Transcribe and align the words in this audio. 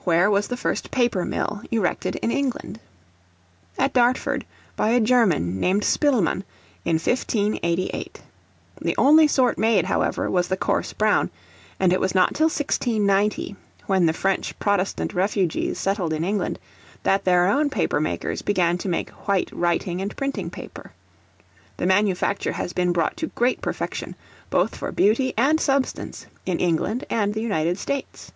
Where 0.00 0.30
was 0.30 0.48
the 0.48 0.58
first 0.58 0.90
Paper 0.90 1.24
Mill 1.24 1.62
erected 1.70 2.16
in 2.16 2.30
England? 2.30 2.80
At 3.78 3.94
Dartford, 3.94 4.44
by 4.76 4.90
a 4.90 5.00
German 5.00 5.58
named 5.58 5.84
Spilman, 5.84 6.44
in 6.84 6.96
1588. 6.96 8.20
The 8.82 8.94
only 8.98 9.26
sort 9.26 9.56
made, 9.56 9.86
however, 9.86 10.30
was 10.30 10.48
the 10.48 10.58
coarse 10.58 10.92
brown; 10.92 11.30
and 11.80 11.94
it 11.94 11.98
was 12.00 12.14
not 12.14 12.34
till 12.34 12.48
1690, 12.48 13.56
when 13.86 14.04
the 14.04 14.12
French 14.12 14.54
protestant 14.58 15.14
refugees 15.14 15.78
settled 15.78 16.12
in 16.12 16.24
England, 16.24 16.58
that 17.02 17.24
their 17.24 17.46
own 17.48 17.70
paper 17.70 18.00
makers 18.00 18.42
began 18.42 18.76
to 18.76 18.88
make 18.90 19.08
white 19.26 19.48
writing 19.50 20.02
and 20.02 20.14
printing 20.14 20.50
paper. 20.50 20.92
The 21.78 21.86
manufacture 21.86 22.52
has 22.52 22.74
been 22.74 22.92
brought 22.92 23.16
to 23.16 23.28
great 23.28 23.62
perfection, 23.62 24.14
both 24.50 24.76
for 24.76 24.92
beauty 24.92 25.32
and 25.38 25.58
substance, 25.58 26.26
in 26.44 26.60
England 26.60 27.06
and 27.08 27.32
the 27.32 27.40
United 27.40 27.78
States. 27.78 28.30